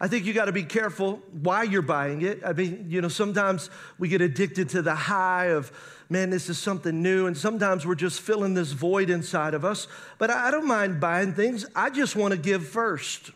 [0.00, 2.40] I think you got to be careful why you're buying it.
[2.44, 5.70] I mean, you know, sometimes we get addicted to the high of,
[6.08, 7.26] man, this is something new.
[7.26, 9.86] And sometimes we're just filling this void inside of us.
[10.16, 11.66] But I don't mind buying things.
[11.76, 13.30] I just want to give first.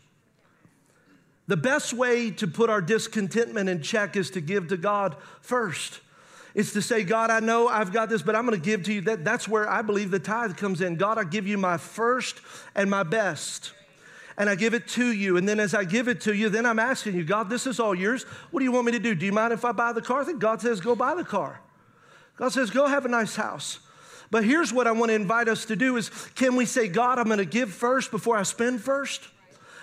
[1.46, 6.00] The best way to put our discontentment in check is to give to God first.
[6.54, 8.92] It's to say, God, I know I've got this, but I'm going to give to
[8.94, 9.02] you.
[9.02, 10.96] That, that's where I believe the tithe comes in.
[10.96, 12.40] God, I give you my first
[12.74, 13.74] and my best
[14.36, 15.36] and I give it to you.
[15.36, 17.78] And then as I give it to you, then I'm asking you, God, this is
[17.78, 18.24] all yours.
[18.50, 19.14] What do you want me to do?
[19.14, 20.22] Do you mind if I buy the car?
[20.22, 21.60] I think God says, go buy the car.
[22.36, 23.78] God says, go have a nice house.
[24.30, 27.18] But here's what I want to invite us to do is can we say, God,
[27.18, 29.28] I'm going to give first before I spend first?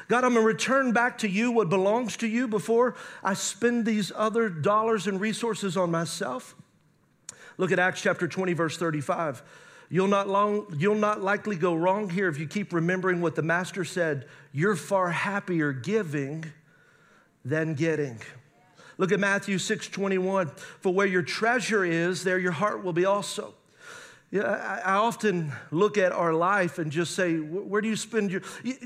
[0.09, 3.85] God, I'm going to return back to you what belongs to you before I spend
[3.85, 6.53] these other dollars and resources on myself.
[7.57, 9.41] Look at Acts chapter 20, verse 35.
[9.93, 13.41] You'll not, long, you'll not likely go wrong here if you keep remembering what the
[13.41, 14.25] master said.
[14.53, 16.45] You're far happier giving
[17.43, 18.21] than getting.
[18.97, 20.47] Look at Matthew 6 21.
[20.79, 23.53] For where your treasure is, there your heart will be also.
[24.31, 28.39] Yeah, I, often look at our life and just say, where do you spend your.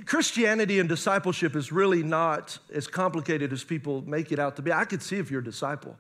[0.06, 4.74] Christianity and discipleship is really not as complicated as people make it out to be.
[4.74, 5.96] I could see if you're a disciple.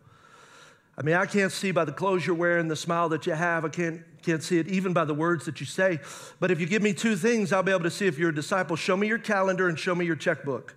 [0.97, 3.65] I mean, I can't see by the clothes you're wearing, the smile that you have.
[3.65, 5.99] I can't, can't see it even by the words that you say.
[6.39, 8.35] But if you give me two things, I'll be able to see if you're a
[8.35, 8.77] disciple.
[8.77, 10.73] Show me your calendar and show me your checkbook.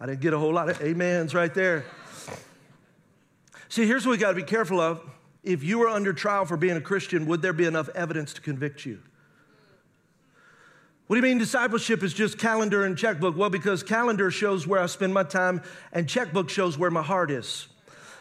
[0.00, 1.84] I didn't get a whole lot of amens right there.
[3.68, 5.00] See, here's what we got to be careful of.
[5.44, 8.40] If you were under trial for being a Christian, would there be enough evidence to
[8.40, 9.00] convict you?
[11.06, 13.36] What do you mean discipleship is just calendar and checkbook?
[13.36, 15.60] Well, because calendar shows where I spend my time
[15.92, 17.68] and checkbook shows where my heart is.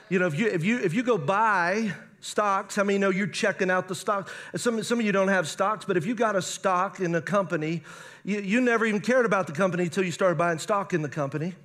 [0.09, 3.27] You know, if you if you if you go buy stocks, how many know you're
[3.27, 4.33] checking out the stocks?
[4.57, 7.21] Some, some of you don't have stocks, but if you got a stock in a
[7.21, 7.83] company,
[8.25, 11.09] you, you never even cared about the company until you started buying stock in the
[11.09, 11.55] company.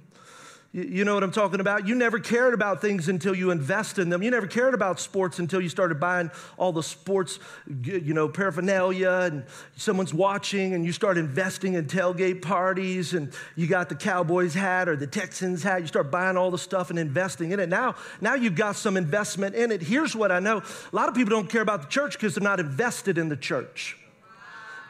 [0.71, 1.89] You know what I'm talking about?
[1.89, 4.23] You never cared about things until you invest in them.
[4.23, 7.39] You never cared about sports until you started buying all the sports,
[7.83, 9.45] you know, paraphernalia and
[9.77, 14.91] someone's watching and you start investing in tailgate parties and you got the Cowboys hat
[14.91, 15.81] or the Texans hat.
[15.81, 17.71] You start buying all the stuff and investing in it.
[17.71, 19.81] Now, now you've got some investment in it.
[19.81, 20.59] Here's what I know.
[20.59, 23.37] A lot of people don't care about the church because they're not invested in the
[23.37, 23.97] church.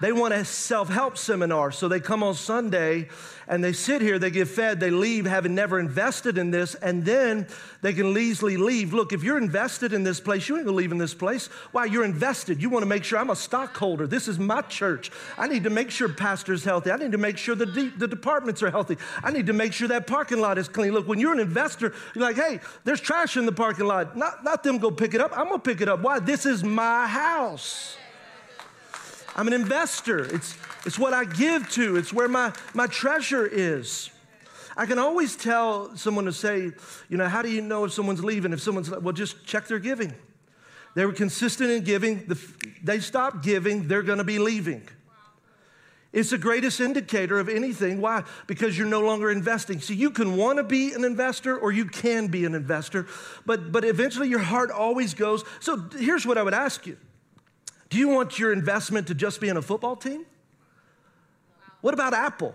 [0.01, 1.73] They want a self help seminar.
[1.73, 3.09] So they come on Sunday
[3.49, 7.05] and they sit here, they get fed, they leave having never invested in this, and
[7.05, 7.47] then
[7.81, 8.93] they can easily leave.
[8.93, 11.47] Look, if you're invested in this place, you ain't gonna leave in this place.
[11.73, 11.87] Why?
[11.87, 12.63] You're invested.
[12.63, 14.07] You wanna make sure I'm a stockholder.
[14.07, 15.11] This is my church.
[15.37, 16.91] I need to make sure pastor's healthy.
[16.91, 18.99] I need to make sure the, de- the departments are healthy.
[19.23, 20.93] I need to make sure that parking lot is clean.
[20.93, 24.17] Look, when you're an investor, you're like, hey, there's trash in the parking lot.
[24.17, 25.37] Not, not them go pick it up.
[25.37, 26.01] I'm gonna pick it up.
[26.01, 26.21] Why?
[26.21, 27.98] This is my house.
[29.39, 30.25] I'm an investor.
[30.35, 34.11] It's, it's what I give to, it's where my, my treasure is.
[34.77, 36.73] I can always tell someone to say,
[37.09, 38.53] you know, how do you know if someone's leaving?
[38.53, 40.13] If someone's, well, just check their giving.
[40.97, 42.27] They were consistent in giving.
[42.27, 42.37] The,
[42.83, 44.83] they stop giving, they're going to be leaving.
[46.13, 48.01] It's the greatest indicator of anything.
[48.01, 48.25] Why?
[48.49, 49.81] Because you're no longer investing.
[49.81, 53.07] See, you can want to be an investor or you can be an investor,
[53.47, 55.45] but, but eventually your heart always goes.
[55.61, 56.97] So here's what I would ask you
[57.91, 60.27] do you want your investment to just be in a football team?
[61.81, 62.55] What about Apple?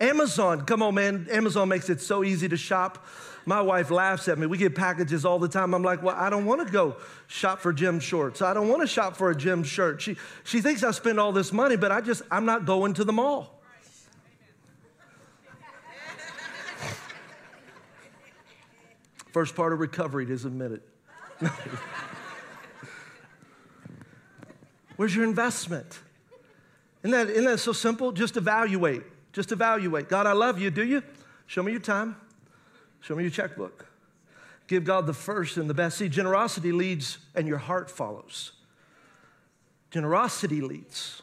[0.00, 1.26] Amazon, come on, man.
[1.30, 3.06] Amazon makes it so easy to shop.
[3.46, 4.46] My wife laughs at me.
[4.46, 5.72] We get packages all the time.
[5.72, 6.96] I'm like, well, I don't want to go
[7.28, 8.42] shop for gym shorts.
[8.42, 10.02] I don't want to shop for a gym shirt.
[10.02, 13.04] She, she thinks I spend all this money, but I just, I'm not going to
[13.04, 13.62] the mall.
[19.32, 20.82] First part of recovery is admit it.
[24.96, 26.00] Where's your investment?
[27.02, 28.12] Isn't that, isn't that so simple?
[28.12, 29.02] Just evaluate.
[29.32, 30.08] Just evaluate.
[30.08, 30.70] God, I love you.
[30.70, 31.02] Do you?
[31.46, 32.16] Show me your time.
[33.00, 33.86] Show me your checkbook.
[34.66, 35.98] Give God the first and the best.
[35.98, 38.52] See, generosity leads and your heart follows.
[39.90, 41.22] Generosity leads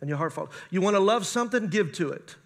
[0.00, 0.50] and your heart follows.
[0.70, 1.68] You want to love something?
[1.68, 2.36] Give to it.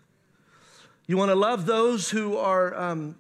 [1.07, 3.17] You want to love those who are um,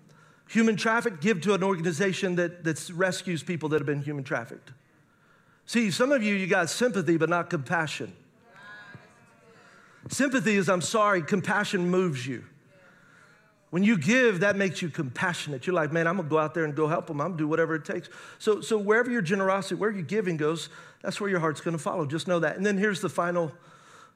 [0.48, 1.20] human trafficked?
[1.20, 4.72] Give to an organization that, that rescues people that have been human trafficked.
[5.66, 8.12] See, some of you, you got sympathy, but not compassion.
[10.08, 12.44] Sympathy is, I'm sorry, compassion moves you.
[13.70, 15.66] When you give, that makes you compassionate.
[15.66, 17.20] You're like, man, I'm gonna go out there and go help them.
[17.20, 18.08] I'm gonna do whatever it takes.
[18.38, 20.68] So, so wherever your generosity, where your giving goes,
[21.02, 22.06] that's where your heart's gonna follow.
[22.06, 22.56] Just know that.
[22.56, 23.50] And then here's the final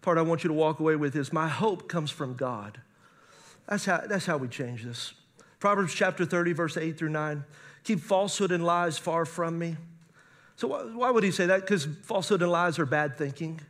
[0.00, 2.80] part I want you to walk away with is my hope comes from God.
[3.68, 5.12] That's how, that's how we change this.
[5.58, 7.44] Proverbs chapter 30, verse 8 through 9.
[7.82, 9.76] Keep falsehood and lies far from me.
[10.58, 11.60] So, why would he say that?
[11.60, 13.60] Because falsehood and lies are bad thinking.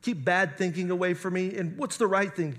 [0.00, 1.54] Keep bad thinking away from me.
[1.54, 2.58] And what's the right thing?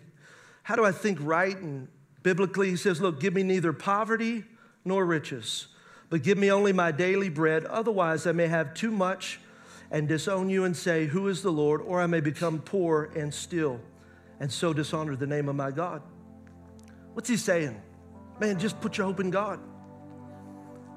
[0.62, 1.58] How do I think right?
[1.58, 1.88] And
[2.22, 4.44] biblically, he says, Look, give me neither poverty
[4.86, 5.66] nor riches,
[6.12, 7.66] but give me only my daily bread.
[7.66, 9.40] Otherwise, I may have too much
[9.90, 11.82] and disown you and say, Who is the Lord?
[11.82, 13.80] Or I may become poor and still
[14.40, 16.04] and so dishonor the name of my God.
[17.14, 17.82] What's he saying?
[18.40, 19.60] Man, just put your hope in God.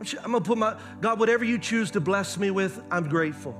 [0.01, 3.57] I'm gonna put my, God, whatever you choose to bless me with, I'm grateful.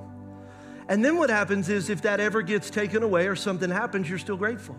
[0.87, 4.17] And then what happens is if that ever gets taken away or something happens, you're
[4.17, 4.75] still grateful.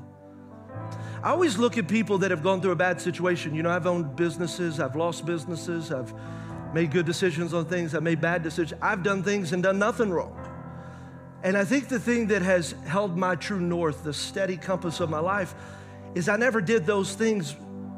[1.22, 3.54] I always look at people that have gone through a bad situation.
[3.54, 6.12] You know, I've owned businesses, I've lost businesses, I've
[6.74, 8.80] made good decisions on things, I've made bad decisions.
[8.82, 10.36] I've done things and done nothing wrong.
[11.42, 15.10] And I think the thing that has held my true north, the steady compass of
[15.10, 15.54] my life,
[16.14, 17.54] is I never did those things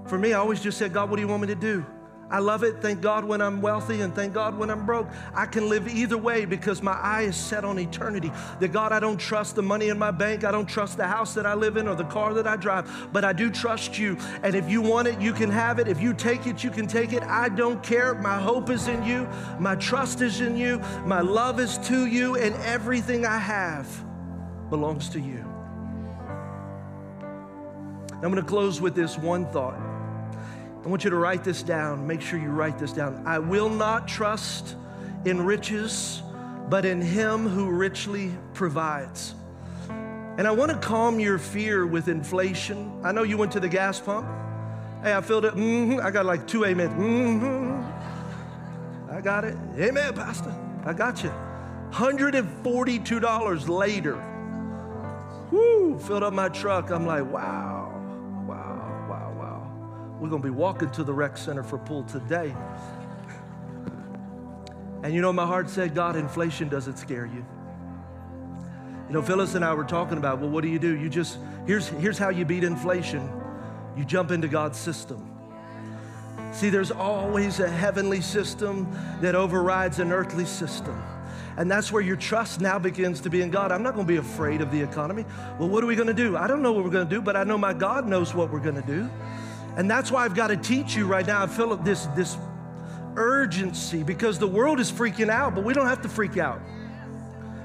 [0.06, 0.32] for me.
[0.32, 1.84] I always just said, God, what do you want me to do?
[2.32, 2.80] I love it.
[2.80, 5.06] Thank God when I'm wealthy and thank God when I'm broke.
[5.34, 8.32] I can live either way because my eye is set on eternity.
[8.58, 10.42] That God, I don't trust the money in my bank.
[10.42, 12.90] I don't trust the house that I live in or the car that I drive,
[13.12, 14.16] but I do trust you.
[14.42, 15.88] And if you want it, you can have it.
[15.88, 17.22] If you take it, you can take it.
[17.24, 18.14] I don't care.
[18.14, 19.28] My hope is in you.
[19.60, 20.78] My trust is in you.
[21.04, 22.36] My love is to you.
[22.36, 23.86] And everything I have
[24.70, 25.44] belongs to you.
[28.22, 29.91] I'm going to close with this one thought.
[30.84, 32.06] I want you to write this down.
[32.06, 33.22] Make sure you write this down.
[33.24, 34.74] I will not trust
[35.24, 36.22] in riches,
[36.68, 39.34] but in Him who richly provides.
[39.88, 42.90] And I want to calm your fear with inflation.
[43.04, 44.26] I know you went to the gas pump.
[45.02, 45.54] Hey, I filled it.
[45.54, 46.00] Mm-hmm.
[46.04, 46.90] I got like two amen.
[46.90, 47.82] Mm-hmm.
[49.12, 49.56] I got it.
[49.78, 50.54] Amen, Pastor.
[50.84, 51.32] I got you.
[51.90, 54.16] $142 later.
[55.50, 56.90] Woo, filled up my truck.
[56.90, 57.81] I'm like, wow.
[60.22, 62.54] We're going to be walking to the rec center for pool today.
[65.02, 67.44] And you know, my heart said, God, inflation doesn't scare you.
[69.08, 70.96] You know, Phyllis and I were talking about, well, what do you do?
[70.96, 73.28] You just, here's, here's how you beat inflation
[73.96, 75.28] you jump into God's system.
[76.52, 81.02] See, there's always a heavenly system that overrides an earthly system.
[81.56, 83.72] And that's where your trust now begins to be in God.
[83.72, 85.24] I'm not going to be afraid of the economy.
[85.58, 86.36] Well, what are we going to do?
[86.36, 88.52] I don't know what we're going to do, but I know my God knows what
[88.52, 89.10] we're going to do.
[89.76, 91.46] And that's why I've got to teach you right now.
[91.46, 92.36] Feel this, this
[93.16, 96.60] urgency because the world is freaking out, but we don't have to freak out.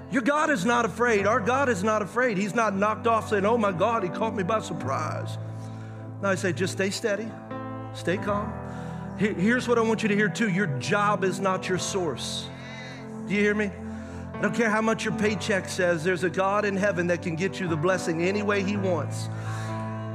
[0.10, 1.28] Your God is not afraid.
[1.28, 2.38] Our God is not afraid.
[2.38, 5.38] He's not knocked off saying, Oh my God, he caught me by surprise.
[6.22, 7.28] Now I say, just stay steady,
[7.93, 8.53] stay calm.
[9.18, 12.47] Here's what I want you to hear too your job is not your source.
[13.28, 13.72] Do you hear me?
[14.34, 17.36] I don't care how much your paycheck says, there's a God in heaven that can
[17.36, 19.30] get you the blessing any way he wants.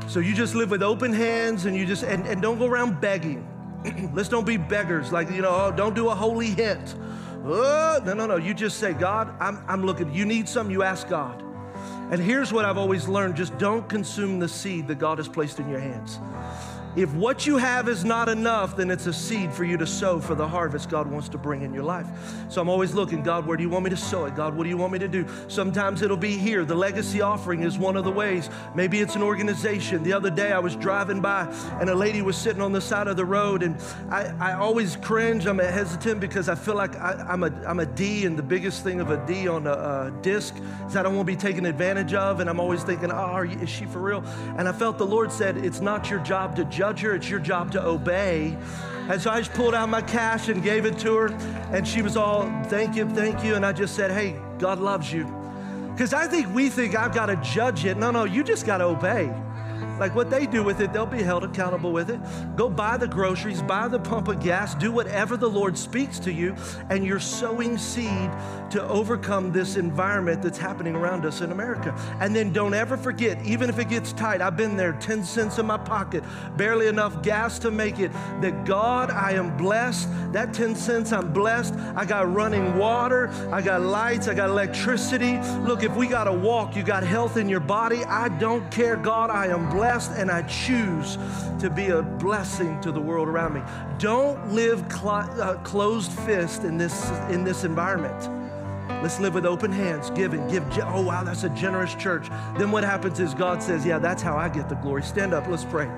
[0.08, 3.00] So you just live with open hands and you just, and, and don't go around
[3.00, 3.46] begging.
[4.14, 5.12] Let's don't be beggars.
[5.12, 6.94] Like, you know, oh, don't do a holy hint.
[7.44, 8.36] Oh, no, no, no.
[8.36, 10.12] You just say, God, I'm, I'm looking.
[10.12, 11.42] You need something, you ask God.
[12.12, 15.58] And here's what I've always learned just don't consume the seed that God has placed
[15.58, 16.18] in your hands.
[16.94, 20.20] If what you have is not enough, then it's a seed for you to sow
[20.20, 22.06] for the harvest God wants to bring in your life.
[22.50, 24.36] So I'm always looking, God, where do you want me to sow it?
[24.36, 25.26] God, what do you want me to do?
[25.48, 26.66] Sometimes it'll be here.
[26.66, 28.50] The legacy offering is one of the ways.
[28.74, 30.02] Maybe it's an organization.
[30.02, 33.06] The other day I was driving by and a lady was sitting on the side
[33.06, 33.80] of the road, and
[34.10, 35.46] I, I always cringe.
[35.46, 38.84] I'm hesitant because I feel like I, am a, I'm a D, and the biggest
[38.84, 40.54] thing of a D on a, a disc
[40.86, 43.40] is that I don't want to be taken advantage of, and I'm always thinking, oh,
[43.40, 44.22] is she for real?
[44.58, 47.30] And I felt the Lord said, it's not your job to judge judge her, it's
[47.30, 48.56] your job to obey.
[49.08, 51.26] And so I just pulled out my cash and gave it to her,
[51.70, 53.54] and she was all, thank you, thank you.
[53.54, 55.24] And I just said, hey, God loves you.
[55.92, 57.96] Because I think we think I've got to judge it.
[57.96, 59.32] No, no, you just got to obey.
[59.98, 62.20] Like what they do with it, they'll be held accountable with it.
[62.56, 66.32] Go buy the groceries, buy the pump of gas, do whatever the Lord speaks to
[66.32, 66.54] you,
[66.90, 68.30] and you're sowing seed
[68.70, 71.94] to overcome this environment that's happening around us in America.
[72.20, 75.58] And then don't ever forget, even if it gets tight, I've been there, 10 cents
[75.58, 76.24] in my pocket,
[76.56, 80.08] barely enough gas to make it, that God, I am blessed.
[80.32, 81.74] That 10 cents, I'm blessed.
[81.94, 85.38] I got running water, I got lights, I got electricity.
[85.66, 88.04] Look, if we got to walk, you got health in your body.
[88.04, 91.16] I don't care, God, I am blessed and I choose
[91.58, 93.62] to be a blessing to the world around me.
[93.98, 98.28] Don't live cl- uh, closed fist in this, in this environment.
[99.02, 100.64] Let's live with open hands, give and give.
[100.82, 102.28] Oh, wow, that's a generous church.
[102.58, 105.02] Then what happens is God says, Yeah, that's how I get the glory.
[105.02, 105.90] Stand up, let's pray.